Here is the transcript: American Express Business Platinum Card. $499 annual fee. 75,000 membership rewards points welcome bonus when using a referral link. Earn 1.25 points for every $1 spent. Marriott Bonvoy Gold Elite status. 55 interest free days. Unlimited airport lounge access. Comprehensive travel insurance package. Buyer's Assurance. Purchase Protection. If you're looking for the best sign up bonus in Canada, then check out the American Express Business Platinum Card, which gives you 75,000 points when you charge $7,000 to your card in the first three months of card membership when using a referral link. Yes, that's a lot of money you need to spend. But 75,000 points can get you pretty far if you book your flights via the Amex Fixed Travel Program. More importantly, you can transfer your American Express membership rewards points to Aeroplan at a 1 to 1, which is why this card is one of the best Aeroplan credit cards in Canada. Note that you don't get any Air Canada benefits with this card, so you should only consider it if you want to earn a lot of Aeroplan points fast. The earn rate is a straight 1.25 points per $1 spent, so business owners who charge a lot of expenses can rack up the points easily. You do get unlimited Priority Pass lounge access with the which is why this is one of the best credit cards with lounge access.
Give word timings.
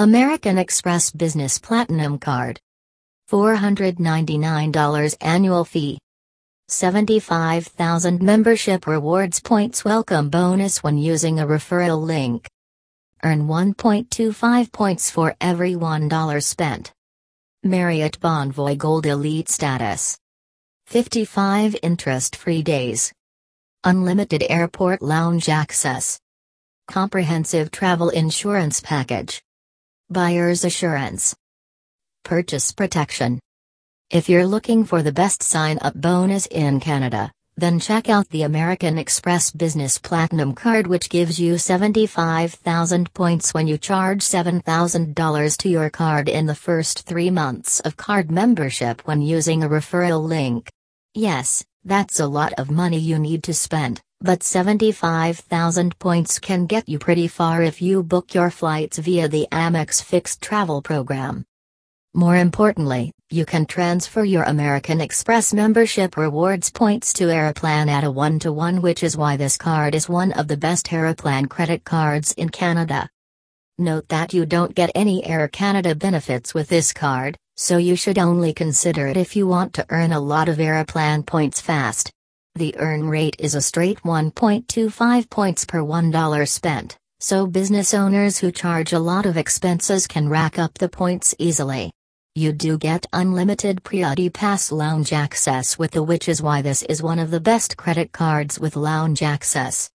American 0.00 0.58
Express 0.58 1.10
Business 1.10 1.58
Platinum 1.58 2.20
Card. 2.20 2.60
$499 3.32 5.16
annual 5.20 5.64
fee. 5.64 5.98
75,000 6.68 8.22
membership 8.22 8.86
rewards 8.86 9.40
points 9.40 9.84
welcome 9.84 10.30
bonus 10.30 10.84
when 10.84 10.98
using 10.98 11.40
a 11.40 11.46
referral 11.46 12.00
link. 12.00 12.48
Earn 13.24 13.48
1.25 13.48 14.70
points 14.70 15.10
for 15.10 15.34
every 15.40 15.72
$1 15.72 16.44
spent. 16.44 16.92
Marriott 17.64 18.20
Bonvoy 18.20 18.78
Gold 18.78 19.04
Elite 19.04 19.48
status. 19.48 20.16
55 20.86 21.74
interest 21.82 22.36
free 22.36 22.62
days. 22.62 23.12
Unlimited 23.82 24.44
airport 24.48 25.02
lounge 25.02 25.48
access. 25.48 26.20
Comprehensive 26.86 27.72
travel 27.72 28.10
insurance 28.10 28.80
package. 28.80 29.42
Buyer's 30.10 30.64
Assurance. 30.64 31.36
Purchase 32.24 32.72
Protection. 32.72 33.38
If 34.08 34.30
you're 34.30 34.46
looking 34.46 34.86
for 34.86 35.02
the 35.02 35.12
best 35.12 35.42
sign 35.42 35.78
up 35.82 36.00
bonus 36.00 36.46
in 36.46 36.80
Canada, 36.80 37.30
then 37.58 37.78
check 37.78 38.08
out 38.08 38.26
the 38.30 38.44
American 38.44 38.96
Express 38.96 39.50
Business 39.50 39.98
Platinum 39.98 40.54
Card, 40.54 40.86
which 40.86 41.10
gives 41.10 41.38
you 41.38 41.58
75,000 41.58 43.12
points 43.12 43.52
when 43.52 43.68
you 43.68 43.76
charge 43.76 44.20
$7,000 44.20 45.56
to 45.58 45.68
your 45.68 45.90
card 45.90 46.30
in 46.30 46.46
the 46.46 46.54
first 46.54 47.06
three 47.06 47.28
months 47.28 47.80
of 47.80 47.98
card 47.98 48.30
membership 48.30 49.02
when 49.06 49.20
using 49.20 49.62
a 49.62 49.68
referral 49.68 50.26
link. 50.26 50.72
Yes, 51.12 51.62
that's 51.84 52.18
a 52.18 52.26
lot 52.26 52.54
of 52.54 52.70
money 52.70 52.98
you 52.98 53.18
need 53.18 53.42
to 53.42 53.52
spend. 53.52 54.00
But 54.20 54.42
75,000 54.42 55.96
points 56.00 56.40
can 56.40 56.66
get 56.66 56.88
you 56.88 56.98
pretty 56.98 57.28
far 57.28 57.62
if 57.62 57.80
you 57.80 58.02
book 58.02 58.34
your 58.34 58.50
flights 58.50 58.98
via 58.98 59.28
the 59.28 59.46
Amex 59.52 60.02
Fixed 60.02 60.42
Travel 60.42 60.82
Program. 60.82 61.44
More 62.14 62.34
importantly, 62.34 63.12
you 63.30 63.46
can 63.46 63.64
transfer 63.64 64.24
your 64.24 64.42
American 64.42 65.00
Express 65.00 65.54
membership 65.54 66.16
rewards 66.16 66.68
points 66.68 67.12
to 67.12 67.30
Aeroplan 67.30 67.88
at 67.88 68.02
a 68.02 68.10
1 68.10 68.40
to 68.40 68.52
1, 68.52 68.82
which 68.82 69.04
is 69.04 69.16
why 69.16 69.36
this 69.36 69.56
card 69.56 69.94
is 69.94 70.08
one 70.08 70.32
of 70.32 70.48
the 70.48 70.56
best 70.56 70.88
Aeroplan 70.88 71.48
credit 71.48 71.84
cards 71.84 72.32
in 72.32 72.48
Canada. 72.48 73.08
Note 73.78 74.08
that 74.08 74.34
you 74.34 74.44
don't 74.44 74.74
get 74.74 74.90
any 74.96 75.24
Air 75.24 75.46
Canada 75.46 75.94
benefits 75.94 76.54
with 76.54 76.68
this 76.68 76.92
card, 76.92 77.36
so 77.56 77.76
you 77.76 77.94
should 77.94 78.18
only 78.18 78.52
consider 78.52 79.06
it 79.06 79.16
if 79.16 79.36
you 79.36 79.46
want 79.46 79.74
to 79.74 79.86
earn 79.90 80.10
a 80.10 80.18
lot 80.18 80.48
of 80.48 80.58
Aeroplan 80.58 81.24
points 81.24 81.60
fast. 81.60 82.10
The 82.58 82.76
earn 82.78 83.08
rate 83.08 83.36
is 83.38 83.54
a 83.54 83.60
straight 83.60 84.02
1.25 84.02 85.30
points 85.30 85.64
per 85.64 85.78
$1 85.78 86.48
spent, 86.48 86.98
so 87.20 87.46
business 87.46 87.94
owners 87.94 88.38
who 88.38 88.50
charge 88.50 88.92
a 88.92 88.98
lot 88.98 89.26
of 89.26 89.36
expenses 89.36 90.08
can 90.08 90.28
rack 90.28 90.58
up 90.58 90.74
the 90.74 90.88
points 90.88 91.36
easily. 91.38 91.92
You 92.34 92.50
do 92.52 92.76
get 92.76 93.06
unlimited 93.12 93.84
Priority 93.84 94.28
Pass 94.30 94.72
lounge 94.72 95.12
access 95.12 95.78
with 95.78 95.92
the 95.92 96.02
which 96.02 96.28
is 96.28 96.42
why 96.42 96.60
this 96.60 96.82
is 96.82 97.00
one 97.00 97.20
of 97.20 97.30
the 97.30 97.38
best 97.38 97.76
credit 97.76 98.10
cards 98.10 98.58
with 98.58 98.74
lounge 98.74 99.22
access. 99.22 99.86